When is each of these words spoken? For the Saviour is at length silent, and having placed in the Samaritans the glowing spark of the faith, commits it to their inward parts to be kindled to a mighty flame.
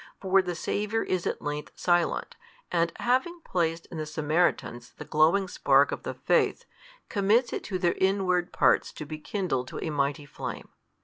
For 0.19 0.41
the 0.41 0.55
Saviour 0.55 1.03
is 1.03 1.27
at 1.27 1.43
length 1.43 1.73
silent, 1.75 2.35
and 2.71 2.91
having 2.97 3.39
placed 3.41 3.85
in 3.91 3.99
the 3.99 4.07
Samaritans 4.07 4.93
the 4.97 5.05
glowing 5.05 5.47
spark 5.47 5.91
of 5.91 6.01
the 6.01 6.15
faith, 6.15 6.65
commits 7.07 7.53
it 7.53 7.63
to 7.65 7.77
their 7.77 7.93
inward 7.93 8.51
parts 8.51 8.91
to 8.93 9.05
be 9.05 9.19
kindled 9.19 9.67
to 9.67 9.79
a 9.83 9.91
mighty 9.91 10.25
flame. 10.25 10.69